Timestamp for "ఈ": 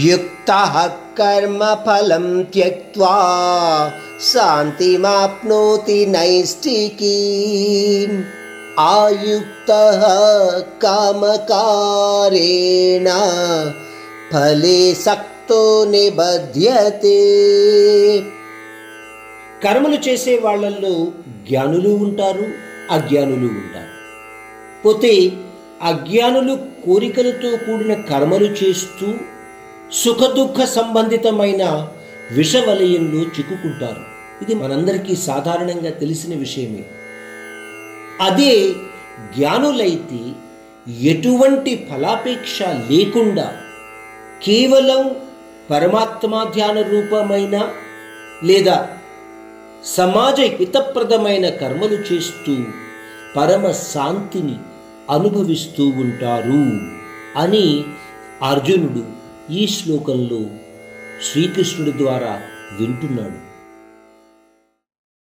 59.49-59.67